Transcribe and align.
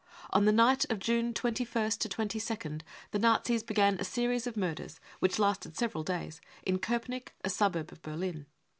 On 0.31 0.45
the 0.45 0.51
night 0.51 0.83
of 0.89 0.97
June 0.97 1.31
2ist 1.31 1.69
22nd 2.09 2.81
the 3.11 3.19
Nazis 3.19 3.61
began 3.61 3.99
a 3.99 4.03
series 4.03 4.47
of 4.47 4.57
murders, 4.57 4.99
which 5.19 5.37
lasted 5.37 5.77
several 5.77 6.03
days, 6.03 6.41
in 6.63 6.79
Kopenick, 6.79 7.33
a 7.43 7.51
suburb 7.51 7.91
of 7.91 8.01
Berlin. 8.01 8.47